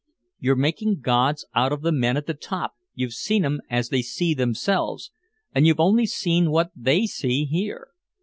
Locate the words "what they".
6.49-7.05